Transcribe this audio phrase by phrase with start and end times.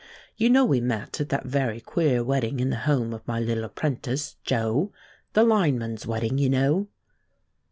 [0.35, 3.65] You know we met at that very queer wedding in the home of my little
[3.65, 4.91] apprentice, Joe
[5.33, 6.87] the line man's wedding, you know."